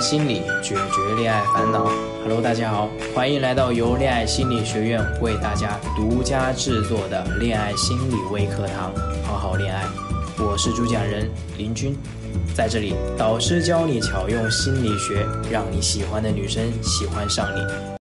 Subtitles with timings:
[0.00, 1.90] 心理，解决恋爱烦恼。
[2.22, 8.92] Hello，大家好，欢迎来到由恋爱心理学院为大家独家制作的恋爱心理微课堂，
[9.24, 9.84] 好好恋爱。
[10.38, 11.96] 我是主讲人林军，
[12.54, 17.97] 在这里，导师教你巧用心理学，让你喜欢的女生喜欢上你。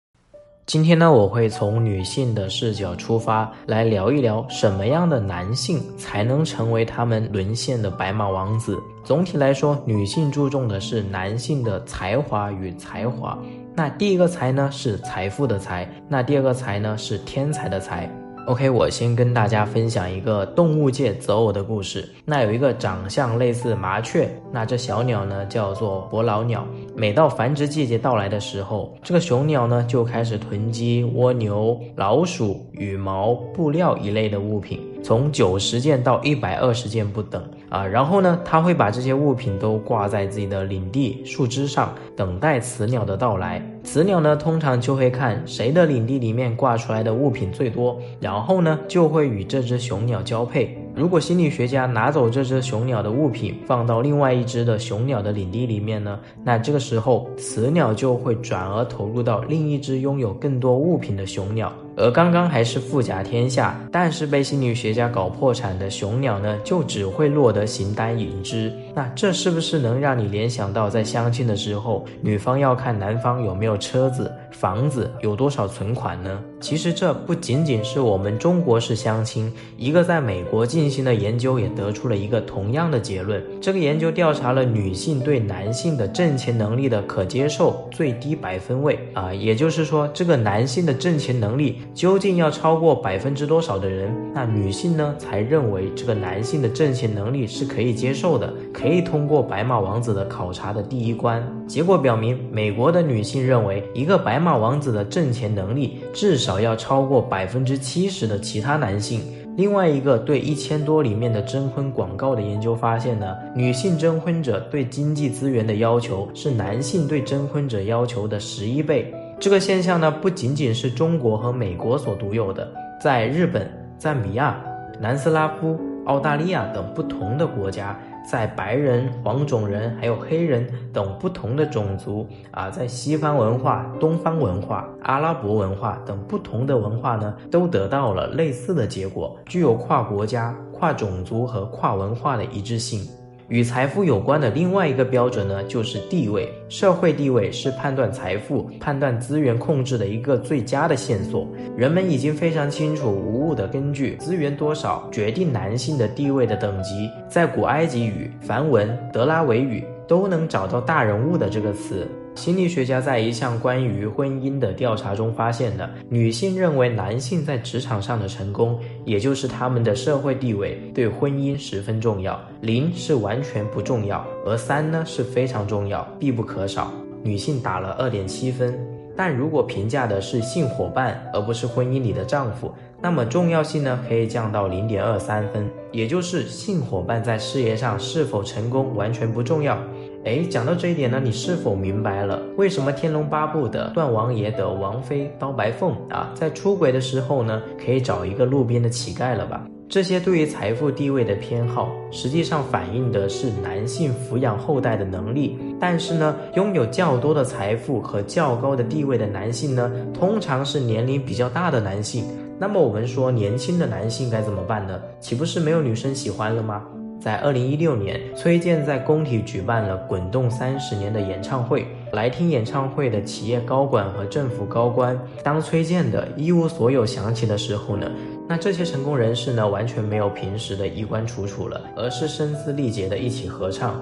[0.67, 8.83] 今天呢，我会从女性的视角出发，来聊一聊什么样的男性才能成为他们沦陷的白马王子。
[9.05, 13.39] 总体来说，女性注重的是男性的才华与才华。
[13.75, 18.11] 那第一个才呢，是财富的财；那第二个才呢，是天才的才。
[18.47, 22.07] OK，我先跟大家分享一个动物界择偶的故事。
[22.27, 26.67] 那有一个长相类似麻雀，那这小鸟呢叫做伯劳鸟。
[26.95, 37.87] 每到繁殖季节到来的时候，这个雄鸟呢就开始囤积蜗牛、老鼠、羽毛、布料一类的物品，从九十件到一百二十件不等啊。
[37.87, 43.67] 然后呢，它会把这些物品都挂在自己的领地树枝上，等待雌鸟的到来。
[43.85, 50.77] 雌鸟呢，通常就会看谁的领地里面挂出来的物品最多，然后呢，就会与这只雄鸟交配。
[50.97, 61.73] 如果心理学家拿走这只雄鸟的物品，放到另外一只的雄鸟的领地里面呢，那这个时候雌鸟就会转而投入到另一只拥有更多物品的雄鸟。
[61.97, 68.73] 而刚刚还是富甲天下，但是被心理学家搞破产的雄鸟呢，就只会落得形单影只。
[68.95, 76.41] 那这是不是能让你联想到，在相亲的时候，女方要看男方有没有车子、房子，有多少存款呢？
[76.61, 83.43] 其实这不仅仅是我们中国式相亲，一个在美国进行的研究也得出了一个同样的结论。
[83.61, 91.83] 这个研究调查了女性对男性的挣钱能力的可接受最低百分位啊，也就是说，这个男性的挣钱能力。
[91.93, 98.53] 究竟要超过百分之多少的人，那女性呢才认为这个男性的挣钱能力是可以接受的，
[98.85, 101.43] 可以通过白马王子的考察的第一关？
[101.67, 109.23] 结果表明，美国的女性认为一个白马王子的挣钱能力至少要超过百分之七十的其他男性。
[109.57, 119.11] 另外一个对一千多里面的征婚广告的研究发现呢，女性征婚者对经济资源的要求是男性对征婚者要求的十一倍。
[119.41, 124.63] 这个现象呢，不仅仅是中国和美国所独有的，在日本、赞比亚、
[125.01, 143.07] 南斯拉夫、澳大利亚等不同的国家，在白人、黄种人还有黑人等不同的种族啊，在西方文化、东方文化、阿拉伯文化等不同的文化呢，都得到了类似的结果，具有跨国家、跨种族和跨文化的一致性。
[143.55, 146.53] 与财富有关的另外一个标准呢，就是地位。
[146.69, 151.47] 社会地位是判断财富、判断资源控制的一个最佳的线索。
[151.77, 157.09] 人们已经非常清楚，无误的根据资源多少决定男性的地位的等级。
[157.29, 162.09] 在古埃及语、梵文、德拉维语都能找到“大人物”的这个词。
[162.35, 172.39] 心理学家在一项关于婚姻的调查中发现的，女性认为男性在职场上的成功，也就是他们的社会地位，对婚姻十分重要。
[172.61, 176.93] 零是完全不重要，而三呢是非常重要，必不可少。
[177.23, 178.77] 女性打了二点七分，
[179.17, 189.79] 但如果评价的是性伙伴，而不是婚姻里的丈夫，那么重要性呢可以降到零点二三分，也就是性伙伴在事业上是否成功完全不重要。
[190.25, 199.67] 哎，讲到这一点呢，你是否明白了为什么《天龙八部》的段王爷的王妃刀白凤啊，在出轨的时候呢，可以找一个路边的乞丐了吧？
[199.87, 205.59] 这些对于财富地位的偏好，实际上反映的是男性抚养后代的能力。
[205.79, 212.25] 但是呢，拥有较多的财富和较高的地位的男性呢，通常是年龄比较大的男性。
[212.59, 214.99] 那么我们说，年轻的男性该怎么办呢？
[215.21, 216.83] 岂不是没有女生喜欢了吗？
[217.21, 221.87] 在二零一六年，崔健在工体举办了《滚动三十年》的演唱会。
[222.13, 228.09] 来听演唱会的企业高管和政府高官，当崔健的一无所有响起的时候呢，
[228.49, 234.01] 那这些成功人士呢，完全没有平时的衣冠楚楚了，而是声嘶力竭的一起合唱。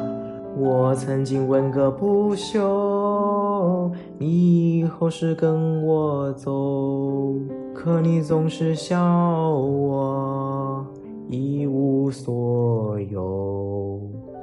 [0.54, 7.32] 我曾经问个不休，你以后是跟我走，
[7.72, 10.01] 可你总是笑我。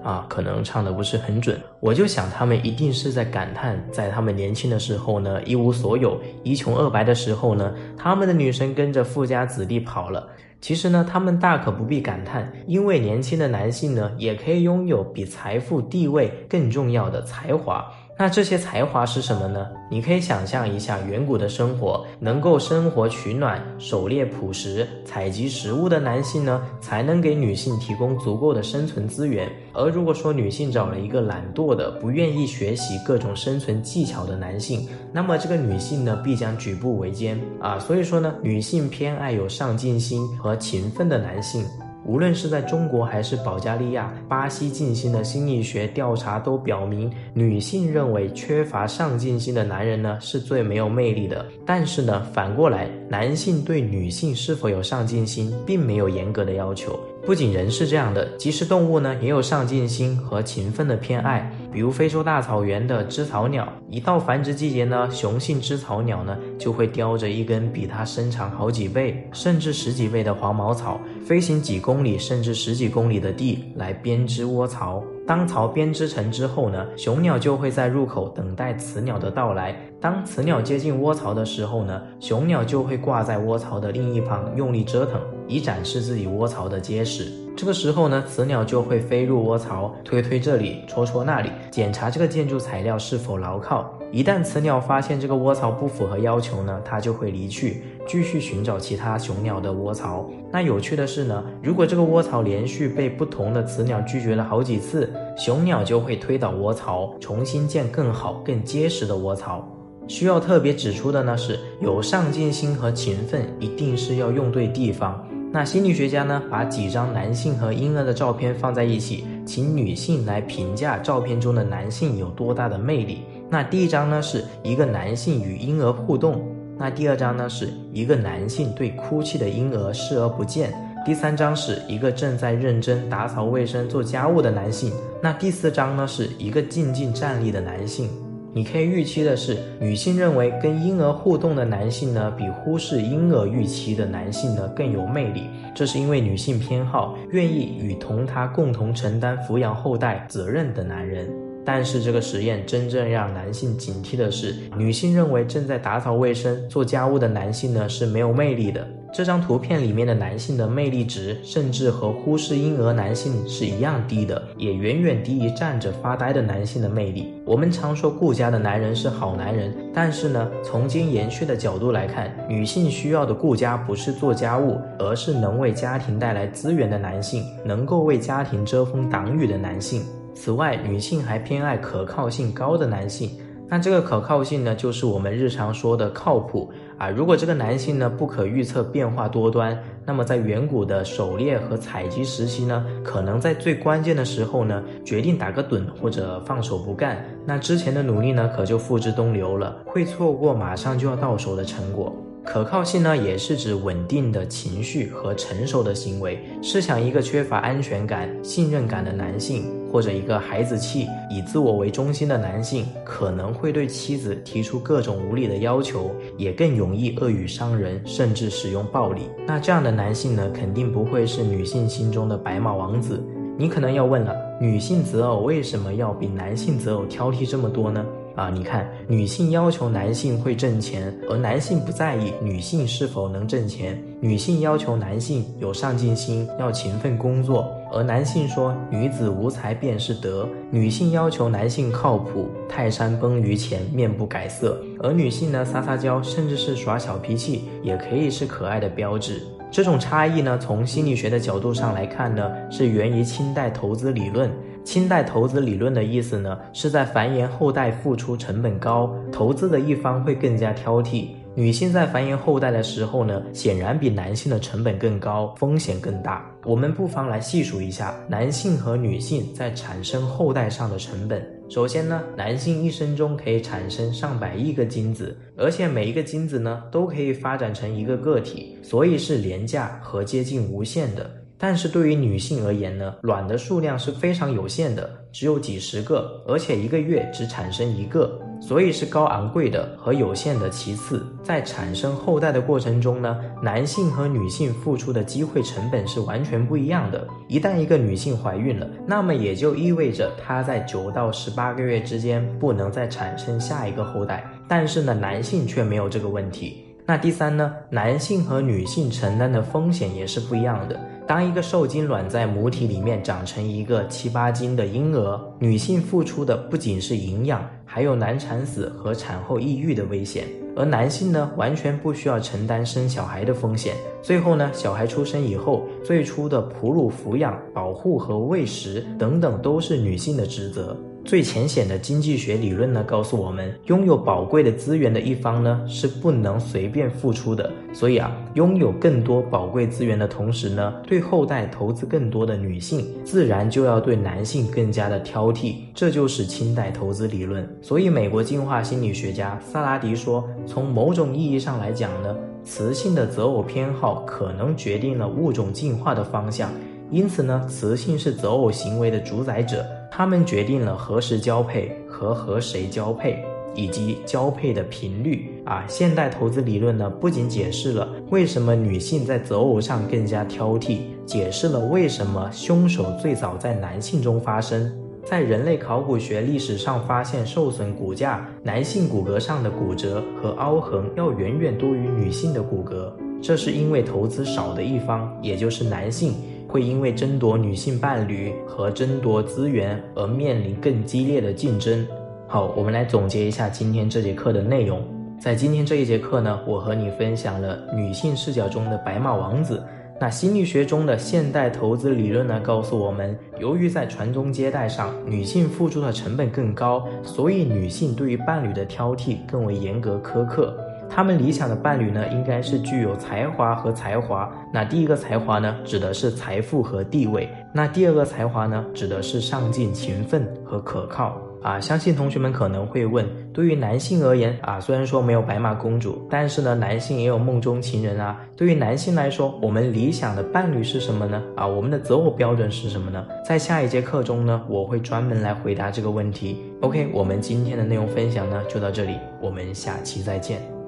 [0.09, 10.27] 啊，可能唱的不是很准，我就想他们一定是在感叹，在他们年轻的时候呢，一无所有、一穷二白的时候呢，他们的女神跟着富家子弟跑了。
[10.59, 17.85] 其实呢，他们大可不必感叹，因为年轻的男性呢，也可以拥有比财富、地位更重要的才华。
[18.21, 19.65] 那这些才华是什么呢？
[19.89, 29.49] 你可以想象一下远古的生活，能够生活取暖、狩猎捕食、采集食物的男性呢，才能给女性提供足够的生存资源。
[29.71, 37.79] 而如果说女性找了一个懒惰的、不愿意学习各种生存技巧的男性，那么这个女性呢，必将举步维艰啊。
[37.79, 41.63] 所以说呢，女性偏爱有上进心和勤奋的男性。
[42.09, 51.45] 无论是在中国还是保加利亚、巴西进行的心理学调查都表明，女性认为缺乏上进心的男人呢是最没有魅力的。
[51.63, 56.99] 但是呢，反过来，男性对女性是否有上进心，并没有严格的要求。
[57.25, 61.51] 不仅人是这样的，即使动物呢也有上进心和勤奋的偏爱。
[61.71, 75.03] 比如非洲大草原的知草鸟，一到繁殖季节呢，雄性知草鸟呢就会叼着一根比它身长好几倍，甚至十几倍的黄毛草，飞行几公里甚至十几公里的地来编织窝巢。
[75.29, 79.75] 当巢编织成之后呢，雄鸟就会在入口等待雌鸟的到来。
[80.01, 87.31] 当雌鸟接近窝巢的时候呢，雄鸟就会挂在窝巢的另一旁用力折腾，以展示自己窝巢的结实。
[87.55, 93.98] 这个时候呢，雌鸟就会飞入窝巢，推推这里，戳戳那里，检查这个建筑材料是否牢靠。
[94.11, 100.27] 一旦雌鸟发现这个窝巢不符合要求呢，它就会离去，继续寻找其他雄鸟的窝巢。
[100.51, 109.63] 那有趣的是呢，如果这个窝巢连续被不同的雌鸟拒绝了好几次，雄鸟就会推倒窝巢，重新建更好、更结实的窝巢。
[110.07, 115.23] 需要特别指出的呢是，有上进心和勤奋一定是要用对地方。
[115.51, 123.21] 那心理学家呢，把几张男性和婴儿的照片放在一起，请女性来评价照片中的男性有多大的魅力。
[123.49, 126.41] 那第一张呢是一个男性与婴儿互动，
[126.77, 130.71] 那第二张呢是一个男性对哭泣的婴儿视而不见，
[131.03, 138.07] 第三张是一个正在认真打扫卫生做家务的男性，那第四张呢是一个静静站立的男性。
[138.51, 145.43] 你可以预期的是，女性认为跟婴儿互动的男性呢，比忽视婴儿预期的男性呢更有魅力。
[145.75, 151.29] 这是因为女性偏好愿意与同他共同承担抚养后代责任的男人。
[151.71, 158.87] 但是这个实验真正让男性警惕的是，女性认为正在打扫卫生、做家务的男性呢是没有魅力的。
[159.13, 167.31] 这张图片里面的男性的魅力值，甚至和忽视婴儿男性是一样低的，也远远低于站着发呆的男性的魅力。
[167.45, 180.01] 我们常说顾家的男人是好男人，但是呢，从经延续的角度来看，女性需要的顾家不是做家务，而是能为家庭带来资源的男性，能够为家庭遮风挡雨的男性。
[180.41, 183.29] 此外，女性还偏爱可靠性高的男性。
[183.67, 187.09] 那这个可靠性呢，就是我们日常说的靠谱啊。
[187.09, 202.15] 如果这个男性呢不可预测、变化多端，那么在远古的狩猎和采集时期呢，可能在最关键的时候呢，决定打个盹或者放手不干，那之前的努力呢，可就付之东流了，会错过马上就要到手的成果。
[202.45, 206.39] 可靠性呢，也是指稳定的情绪和成熟的行为。
[206.63, 219.23] 试想，一个缺乏安全感、信任感的男性，或者一个孩子气、以自我为中心的男性，可能会对妻子提出各种无理的要求，也更容易恶语伤人，甚至使用暴力。
[219.45, 223.23] 那这样的男性呢，肯定不会是女性心中的白马王子。
[223.57, 228.03] 你可能要问了，女性择偶为什么要比男性择偶挑剔这么多呢？
[228.39, 249.43] 啊，你看，女性要求男性会挣钱，而男性不在意女性是否能挣钱；女性要求男性有上进心，要勤奋工作，而男性说女子无才便是德；女性要求男性靠谱，泰山崩于前面不改色，而女性呢撒撒娇，甚至是耍小脾气，也可以是可爱的标志。
[249.69, 254.49] 这种差异呢，从心理学的角度上来看呢，是源于清代投资理论。
[254.89, 261.27] 清代投资理论的意思呢，是在繁衍后代付出成本高，投资的一方会更加挑剔。
[261.53, 266.43] 女性在繁衍后代的时候呢，显然比男性的成本更高，风险更大。
[266.65, 271.47] 我们不妨来细数一下男性和女性在产生后代上的成本。
[271.69, 281.29] 首先呢，男性一生中可以产生上百亿个精子，而且每一个精子呢都可以发展成一个个体，所以是廉价和接近无限的。
[281.59, 290.69] 但是对于女性而言呢，卵的数量是非常有限的，只有几十个，而且一个月只产生一个，所以是高昂贵的和有限的。
[290.69, 297.27] 其次，在产生后代的过程中呢，男性和女性付出的机会成本是完全不一样的。
[297.49, 304.49] 一旦一个女性怀孕了，那么也就意味着她在九到十八个月之间不能再产生下一个后代。
[304.65, 306.85] 但是呢，男性却没有这个问题。
[307.05, 310.97] 那第三呢，男性和女性承担的风险也是不一样的。
[311.29, 320.45] 当一个受精卵在母体里面长成一个七八斤的婴儿，女性付出的不仅是营养，还有难产死和产后抑郁的危险。
[320.75, 323.93] 而男性呢，完全不需要承担生小孩的风险。
[324.23, 330.97] 最后呢，小孩出生以后，最初的哺乳、抚养、保护和喂食等等，都是女性的职责。
[331.25, 337.71] 最浅显的经济学理论呢，告诉我们，拥有宝贵的资源的一方呢，是不能随便付出的。
[337.93, 345.75] 所以啊，拥有更多宝贵资源的同时呢，对后代投资更多的女性，自然就要对男性更加的挑剔。
[345.93, 347.67] 这就是清代投资理论。
[347.81, 356.71] 所以，美国进化心理学家萨拉迪说，从某种意义上来讲呢，雌性的择偶偏好可能决定了物种进化的方向。
[357.11, 359.85] 因此呢，雌性是择偶行为的主宰者。
[360.19, 363.41] 他们决定了何时交配和和谁交配，
[363.73, 365.85] 以及交配的频率啊。
[365.87, 374.91] 现代投资理论呢，不仅解释了为什么女性在择偶上更加挑剔，解释了为什么凶手最早在男性中发生。
[375.23, 383.09] 在人类考古学历史上发现受损骨架，男性骨骼上的骨折和凹痕要远远多于女性的骨骼，
[383.41, 386.33] 这是因为投资少的一方，也就是男性。
[386.69, 392.07] 会因为争夺女性伴侣和争夺资源而面临更激烈的竞争。
[392.47, 395.03] 好，我们来总结一下今天这节课的内容。
[395.39, 399.83] 在今天这一节课呢，我和你分享了女性视角中的白马王子。
[400.21, 410.77] 那心理学中的现代投资理论呢，告诉我们，由于在传宗接代上，女性付出的成本更高，所以女性对于伴侣的挑剔更为严格苛刻。
[411.09, 414.49] 他们理想的伴侣呢，应该是具有才华和才华。
[414.71, 421.37] 那第一个才华呢，指的是财富和地位；那第二个才华呢，指的是上进、勤奋和可靠。
[421.61, 428.39] 啊，相信同学们可能会问，对于男性而言啊，虽然说没有白马公主，但是呢，男性也有梦中情人啊。
[428.55, 431.43] 对于男性来说，我们理想的伴侣是什么呢？
[431.57, 433.25] 啊，我们的择偶标准是什么呢？
[433.45, 436.55] 在下一节课中呢，我会专门来回答这个问题。
[436.79, 440.78] OK，我们今天的内容分享呢就到这里，我们下期再见。